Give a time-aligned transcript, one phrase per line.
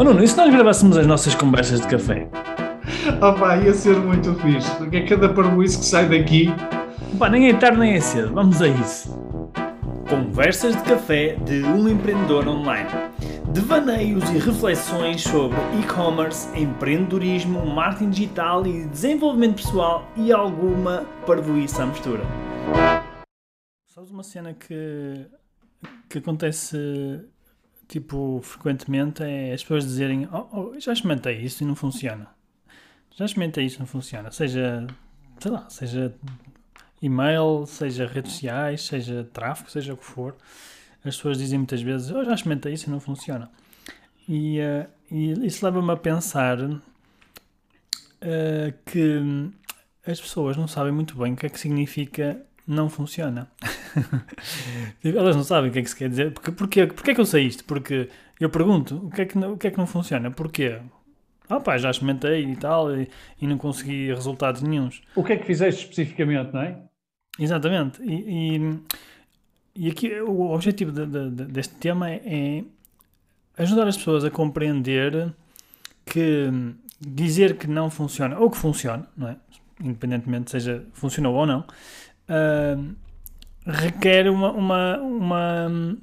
[0.00, 2.26] Oh Nuno, e se nós gravássemos as nossas conversas de café?
[3.20, 6.46] Oh pá, ia ser muito fixe, porque é cada parboice que sai daqui.
[7.18, 9.10] Pá, nem é tarde nem é cedo, vamos a isso.
[10.08, 12.88] Conversas de café de um empreendedor online.
[13.52, 21.86] Devaneios e reflexões sobre e-commerce, empreendedorismo, marketing digital e desenvolvimento pessoal e alguma parvoíça à
[21.86, 22.22] mistura.
[23.86, 25.26] Sabes uma cena que,
[26.08, 26.78] que acontece
[27.90, 32.28] tipo frequentemente é as pessoas dizerem oh, oh, já experimentei isso e não funciona.
[33.16, 34.30] Já experimentei isso e não funciona.
[34.30, 34.86] Seja,
[35.40, 36.14] sei lá, seja
[37.02, 40.36] e-mail, seja redes sociais, seja tráfego, seja o que for.
[41.04, 43.50] As pessoas dizem muitas vezes, oh, já experimentei isso e não funciona.
[44.28, 46.80] E, uh, e isso leva-me a pensar uh,
[48.86, 49.50] que
[50.06, 53.50] as pessoas não sabem muito bem o que é que significa não funciona.
[55.04, 56.32] Elas não sabem o que é que se quer dizer.
[56.32, 57.64] Porque, porquê, porquê é que eu sei isto?
[57.64, 58.08] Porque
[58.38, 60.30] eu pergunto, o que é que, o que, é que não funciona?
[60.30, 60.80] Porquê?
[61.48, 63.08] Ah pá, já experimentei e tal e,
[63.40, 65.02] e, não consegui resultados nenhums.
[65.16, 66.78] O que é que fizeste especificamente, não é?
[67.38, 68.00] Exatamente.
[68.02, 68.80] E, e,
[69.74, 72.64] e aqui o objetivo de, de, de, deste tema é, é
[73.62, 75.32] ajudar as pessoas a compreender
[76.06, 76.50] que
[77.00, 79.36] dizer que não funciona ou que funciona, não é?
[79.82, 82.94] Independentemente seja funcionou ou não, uh,
[83.70, 85.96] requer uma, uma, uma,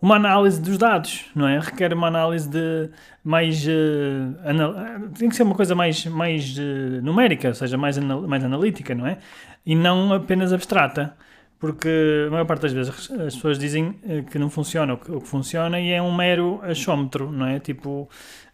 [0.00, 1.58] uma, análise dos dados, não é?
[1.58, 2.90] Requer uma análise de
[3.22, 3.64] mais.
[3.66, 4.74] Uh, anal...
[5.18, 8.22] tem que ser uma coisa mais, mais uh, numérica, ou seja, mais, anal...
[8.22, 9.18] mais analítica, não é?
[9.64, 11.16] E não apenas abstrata.
[11.58, 13.92] Porque a maior parte das vezes as pessoas dizem
[14.32, 17.60] que não funciona o que, funciona e é um mero achómetro, não é?
[17.60, 18.10] Tipo,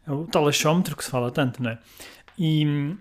[0.07, 1.79] o tal achómetro que se fala tanto, não é?
[2.39, 2.95] E,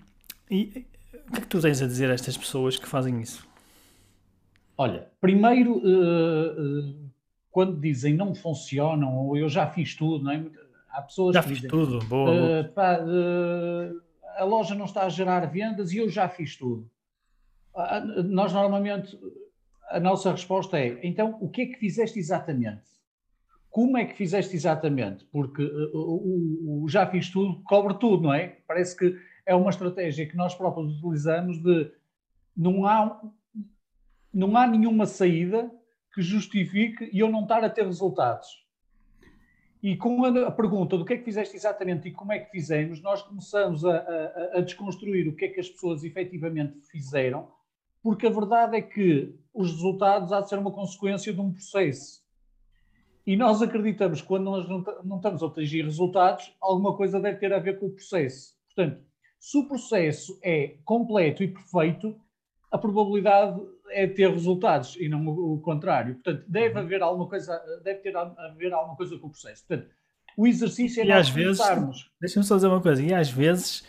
[0.49, 0.85] e
[1.27, 3.46] o que é que tu tens a dizer a estas pessoas que fazem isso?
[4.77, 7.09] Olha, primeiro, uh, uh,
[7.49, 10.45] quando dizem não funcionam ou eu já fiz tudo, não é?
[10.89, 12.61] Há pessoas já que fiz dizem, tudo, boa.
[12.61, 12.99] Uh, pá,
[14.37, 16.89] a loja não está a gerar vendas e eu já fiz tudo.
[17.75, 19.19] Ah, nós normalmente,
[19.89, 22.85] a nossa resposta é, então, o que é que fizeste exatamente?
[23.69, 25.25] Como é que fizeste exatamente?
[25.25, 25.63] Porque
[25.93, 28.57] o, o já fiz tudo cobre tudo, não é?
[28.67, 29.15] Parece que
[29.45, 31.91] é uma estratégia que nós próprios utilizamos de
[32.55, 33.21] não há
[34.37, 35.71] não há nenhuma saída
[36.13, 38.47] que justifique eu não estar a ter resultados.
[39.81, 43.01] E com a, pergunta do que é que fizeste exatamente e como é que fizemos,
[43.01, 47.51] nós começamos a, a, a desconstruir o que é que as pessoas efetivamente fizeram,
[48.03, 52.23] porque a verdade é que os resultados há de ser uma consequência de um processo.
[53.25, 57.39] E nós acreditamos que quando nós não, não estamos a atingir resultados, alguma coisa deve
[57.39, 58.55] ter a ver com o processo.
[58.67, 59.03] Portanto,
[59.39, 62.15] se o processo é completo e perfeito,
[62.71, 63.59] a probabilidade
[63.89, 66.15] é ter resultados e não o, contrário.
[66.15, 66.81] Portanto, deve uhum.
[66.81, 69.65] haver alguma coisa, deve ter haver alguma coisa com o processo.
[69.67, 69.89] Portanto,
[70.35, 71.61] o exercício é e às vezes,
[72.21, 73.85] deixa-me só dizer uma coisa, e às vezes,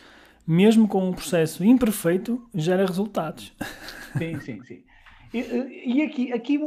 [0.47, 3.55] mesmo com um processo imperfeito, gera resultados.
[4.17, 4.85] Sim, sim, sim.
[5.33, 6.59] E, e aqui, aqui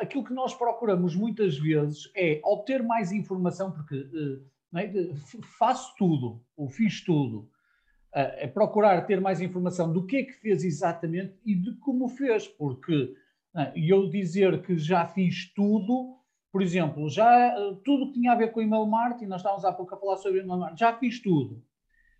[0.00, 4.08] aquilo que nós procuramos muitas vezes é obter mais informação, porque
[4.74, 5.12] é,
[5.58, 7.50] faço tudo, ou fiz tudo,
[8.14, 12.46] é procurar ter mais informação do que é que fez exatamente e de como fez,
[12.46, 13.14] porque
[13.56, 16.18] é, eu dizer que já fiz tudo,
[16.50, 19.94] por exemplo, já tudo que tinha a ver com email marketing, nós estávamos há pouco
[19.94, 21.62] a falar sobre email marketing, já fiz tudo.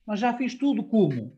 [0.06, 1.36] Mas já fiz tudo como?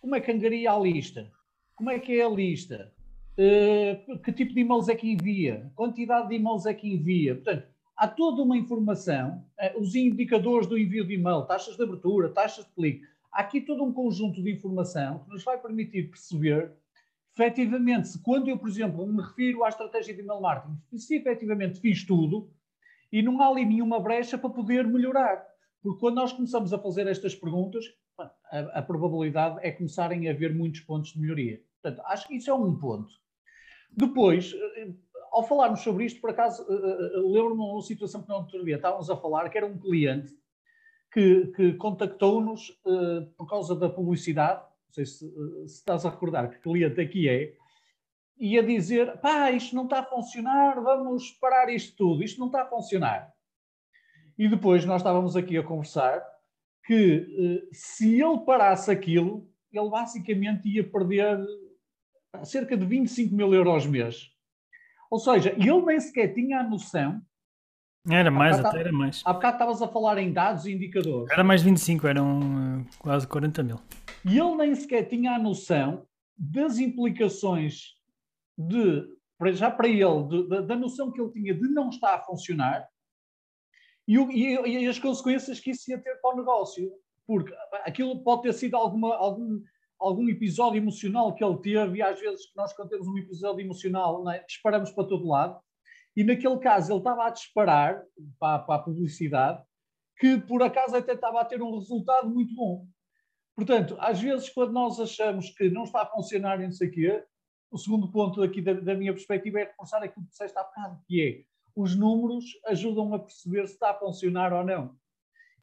[0.00, 1.30] Como é que angaria a lista?
[1.74, 2.92] Como é que é a lista?
[3.34, 5.70] Uh, que tipo de e-mails é que envia?
[5.74, 7.34] Quantidade de e-mails é que envia?
[7.36, 12.30] Portanto, há toda uma informação, uh, os indicadores do envio de e-mail, taxas de abertura,
[12.30, 16.72] taxas de clique, há aqui todo um conjunto de informação que nos vai permitir perceber,
[17.34, 21.80] efetivamente, se quando eu, por exemplo, me refiro à estratégia de email marketing, se efetivamente
[21.80, 22.50] fiz tudo
[23.12, 25.46] e não há ali nenhuma brecha para poder melhorar.
[25.82, 27.84] Porque quando nós começamos a fazer estas perguntas,
[28.50, 31.62] a, a probabilidade é começarem a haver muitos pontos de melhoria.
[31.80, 33.12] Portanto, acho que isso é um ponto.
[33.90, 34.92] Depois, eh,
[35.30, 38.68] ao falarmos sobre isto, por acaso, eh, eh, lembro-me de uma situação que não outro
[38.68, 40.34] estávamos a falar, que era um cliente
[41.12, 46.10] que, que contactou-nos uh, por causa da publicidade, não sei se, uh, se, estás a
[46.10, 47.54] recordar que cliente aqui é,
[48.38, 52.46] e a dizer, pá, isto não está a funcionar, vamos parar isto tudo, isto não
[52.46, 53.32] está a funcionar.
[54.38, 56.22] E depois nós estávamos aqui a conversar
[56.84, 61.38] que uh, se ele parasse aquilo, ele basicamente ia perder
[62.44, 64.30] cerca de 25 mil euros mês.
[65.10, 67.20] Ou seja, ele nem sequer tinha a noção
[68.16, 69.22] era mais, até era mais.
[69.24, 71.30] Há bocado estavas a falar em dados e indicadores.
[71.30, 73.80] Era mais 25, eram uh, quase 40 mil.
[74.24, 76.06] E ele nem sequer tinha a noção
[76.36, 77.94] das implicações
[78.56, 79.04] de,
[79.52, 82.86] já para ele, de, de, da noção que ele tinha de não estar a funcionar
[84.08, 86.90] e, e, e, as consequências que isso ia ter para o negócio.
[87.26, 87.54] Porque
[87.84, 89.62] aquilo pode ter sido alguma, algum,
[89.98, 94.28] algum episódio emocional que ele teve, e às vezes nós, quando temos um episódio emocional,
[94.30, 94.42] é?
[94.44, 95.60] disparamos para todo lado.
[96.18, 98.02] E naquele caso ele estava a disparar
[98.40, 99.62] para, para a publicidade,
[100.18, 102.88] que por acaso até estava a ter um resultado muito bom.
[103.54, 107.24] Portanto, às vezes, quando nós achamos que não está a funcionar não sei o quê,
[107.70, 111.00] o segundo ponto aqui da, da minha perspectiva é reforçar aquilo que disseste há bocado,
[111.06, 111.44] que é
[111.76, 114.96] os números ajudam a perceber se está a funcionar ou não.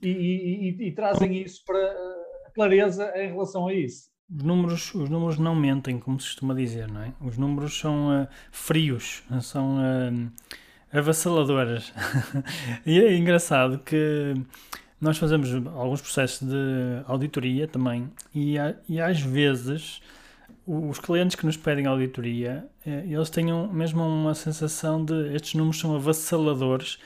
[0.02, 4.10] E, e, e trazem isso para uh, clareza em relação a isso.
[4.28, 7.14] Os números, os números não mentem, como se costuma dizer, não é?
[7.22, 10.32] Os números são uh, frios, são uh,
[10.92, 11.94] avassaladores.
[12.86, 14.34] e é engraçado que
[15.00, 18.56] nós fazemos alguns processos de auditoria também, e,
[18.90, 20.02] e às vezes
[20.66, 25.80] os clientes que nos pedem auditoria, eh, eles têm mesmo uma sensação de estes números
[25.80, 26.98] são avassaladores,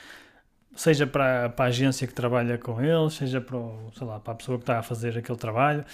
[0.74, 4.36] seja para, para a agência que trabalha com eles, seja para, o, lá, para a
[4.36, 5.84] pessoa que está a fazer aquele trabalho.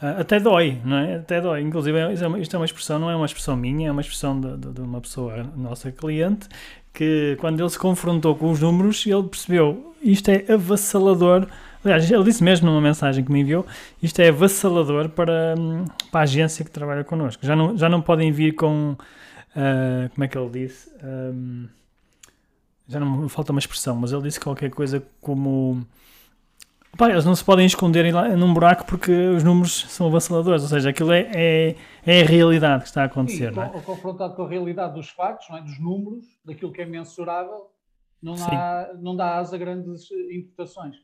[0.00, 1.16] Uh, até dói, não é?
[1.16, 1.62] Até dói.
[1.62, 4.56] Inclusive, é, isto é uma expressão, não é uma expressão minha, é uma expressão de,
[4.56, 6.48] de, de uma pessoa, nossa cliente,
[6.92, 11.48] que quando ele se confrontou com os números, ele percebeu isto é avassalador
[11.84, 13.64] Aliás, ele disse mesmo numa mensagem que me enviou:
[14.02, 15.54] isto é avassalador para,
[16.10, 17.44] para a agência que trabalha connosco.
[17.46, 18.96] Já não, já não podem vir com.
[19.56, 20.90] Uh, como é que ele disse?
[21.02, 21.66] Um,
[22.88, 25.86] já não me falta uma expressão, mas ele disse qualquer coisa como.
[26.98, 30.68] Pá, eles não se podem esconder lá, num buraco porque os números são avassaladores, ou
[30.68, 33.54] seja, aquilo é, é, é a realidade que está a acontecer.
[33.54, 33.80] Sim, é?
[33.82, 35.62] confrontado com a realidade dos factos, é?
[35.62, 37.70] dos números, daquilo que é mensurável,
[38.20, 40.96] não, há, não dá asa a grandes interpretações.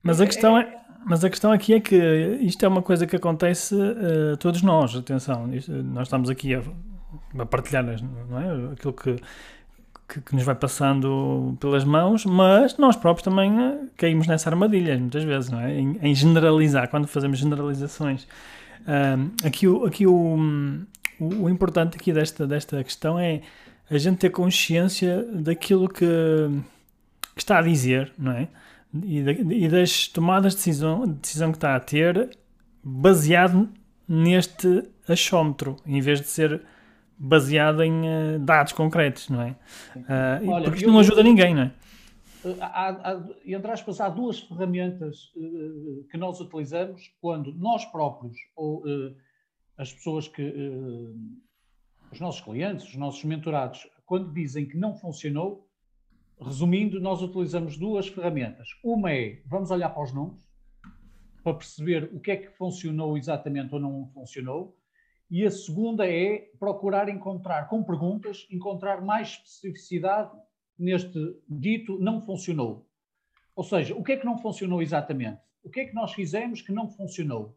[0.00, 1.96] Mas a questão, é, mas a questão aqui é que
[2.40, 6.54] isto é uma coisa que acontece a uh, todos nós, atenção, isto, nós estamos aqui
[6.54, 6.62] a,
[7.36, 8.72] a, partilhar não é?
[8.74, 9.16] aquilo que,
[10.12, 14.98] que, que, nos vai passando pelas mãos, mas nós próprios também uh, caímos nessa armadilha
[14.98, 15.78] muitas vezes, não é?
[15.78, 18.24] em, em generalizar, quando fazemos generalizações.
[18.82, 20.36] Uh, aqui o, aqui o,
[21.18, 23.40] o, o, importante aqui desta, desta questão é
[23.90, 26.04] a gente ter consciência daquilo que,
[27.34, 28.48] que está a dizer, não é?
[29.02, 29.18] e,
[29.64, 32.36] e das tomadas de decisão, decisão que está a ter
[32.84, 33.68] baseado
[34.06, 36.60] neste achómetro, em vez de ser
[37.24, 39.56] baseado em uh, dados concretos, não é?
[39.96, 41.74] Uh, Olha, porque isto não ajuda ninguém, não é?
[42.44, 48.36] Eh, há, há, entre aspas, há duas ferramentas uh, que nós utilizamos quando nós próprios
[48.56, 48.82] ou
[49.78, 50.42] as pessoas que,
[52.10, 55.66] os nossos clientes, os nossos mentorados, quando dizem que não funcionou,
[56.44, 58.68] Resumindo, nós utilizamos duas ferramentas.
[58.82, 60.42] Uma é, vamos olhar para os números,
[61.42, 64.76] para perceber o que é que funcionou exatamente ou não funcionou.
[65.32, 70.30] E a segunda é procurar encontrar, com perguntas, encontrar mais especificidade
[70.78, 71.18] neste
[71.48, 72.86] dito não funcionou.
[73.56, 75.40] Ou seja, o que é que não funcionou exatamente?
[75.64, 77.56] O que é que nós fizemos que não funcionou?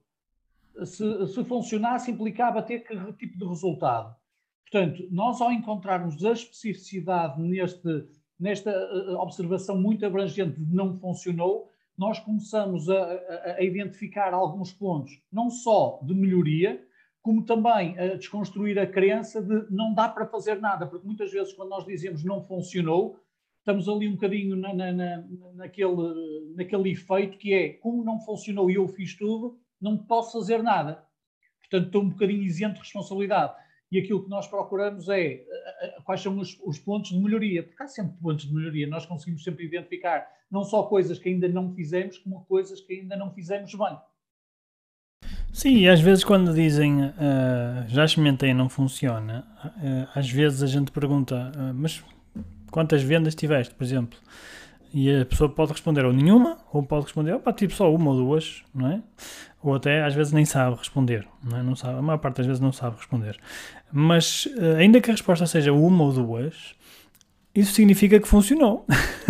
[0.86, 4.16] Se, se funcionasse, implicava ter que tipo de resultado.
[4.62, 8.08] Portanto, nós ao encontrarmos a especificidade neste
[8.40, 14.74] nesta eh, observação muito abrangente de não funcionou, nós começamos a, a, a, identificar alguns
[14.74, 16.85] pontos, não só de melhoria,
[17.26, 21.54] como também a desconstruir a crença de não dá para fazer nada, porque muitas vezes
[21.54, 23.20] quando nós dizemos não funcionou,
[23.58, 25.24] estamos ali um bocadinho na, na, na,
[25.56, 30.62] naquele, naquele efeito que é como não funcionou e eu fiz tudo, não posso fazer
[30.62, 31.04] nada.
[31.62, 33.56] Portanto, estou um bocadinho isento de responsabilidade
[33.92, 35.44] e aquilo que nós procuramos é
[36.04, 39.44] quais são os, os, pontos de melhoria, porque há sempre pontos de melhoria, nós conseguimos
[39.44, 43.74] sempre identificar não só coisas que ainda não fizemos, como coisas que ainda não fizemos
[43.74, 43.98] bem.
[45.56, 47.12] Sim, e às vezes quando dizem uh,
[47.88, 52.04] já experimentei não funciona, uh, às vezes a gente pergunta, uh, mas
[52.70, 54.20] quantas vendas tiveste, por exemplo?
[54.94, 58.18] E a pessoa pode responder ou nenhuma, ou pode responder, opa, tipo só uma ou
[58.18, 59.02] duas, não é?
[59.64, 61.64] Ou até às vezes nem sabe responder, não é?
[61.64, 63.40] Não sabe, a maior parte das vezes não sabe responder.
[63.94, 66.76] Mas ainda que a resposta seja uma ou duas,
[67.56, 68.86] isso significa que funcionou,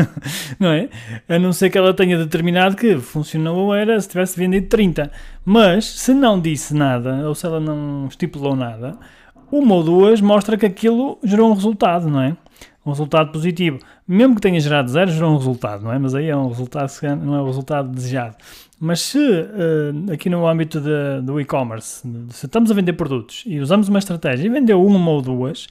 [0.59, 0.89] não é?
[1.29, 5.11] A não ser que ela tenha determinado que funcionou era se tivesse vendido 30.
[5.43, 8.97] Mas se não disse nada, ou se ela não estipulou nada,
[9.51, 12.35] uma ou duas mostra que aquilo gerou um resultado, não é?
[12.85, 13.79] um resultado positivo.
[14.07, 15.97] Mesmo que tenha gerado zero, gerou um resultado, não é?
[15.97, 16.91] Mas aí é um resultado,
[17.23, 18.35] não é o resultado desejado.
[18.79, 23.59] Mas se uh, aqui no âmbito de, do e-commerce, se estamos a vender produtos e
[23.59, 25.67] usamos uma estratégia e vendeu uma ou duas,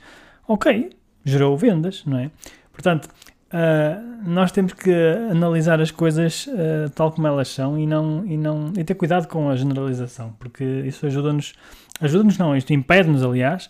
[0.49, 0.91] ok,
[1.25, 2.31] gerou vendas, não é?
[2.73, 4.93] Portanto, uh, nós temos que
[5.31, 9.27] analisar as coisas uh, tal como elas são e não, e não e ter cuidado
[9.29, 11.55] com a generalização, porque isso ajuda-nos,
[12.01, 13.69] ajuda-nos não, isto impede-nos, aliás,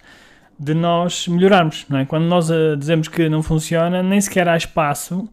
[0.59, 2.05] de nós melhorarmos, não é?
[2.05, 5.29] Quando nós uh, dizemos que não funciona, nem sequer há espaço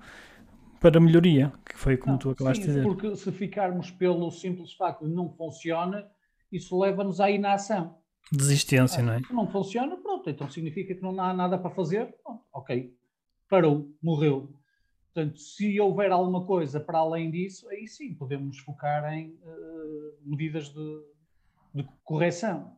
[0.80, 2.84] para melhoria, foi como não, tu acabaste sim, de dizer.
[2.84, 6.06] Porque se ficarmos pelo simples facto de não funciona,
[6.52, 7.96] isso leva-nos à inação.
[8.32, 9.22] Desistência, ah, não é?
[9.32, 12.16] Não funciona, pronto, então significa que não há nada para fazer.
[12.24, 12.96] Pronto, ok,
[13.50, 14.54] parou, morreu.
[15.14, 20.70] Portanto, se houver alguma coisa para além disso, aí sim podemos focar em uh, medidas
[20.70, 21.04] de,
[21.74, 22.78] de correção.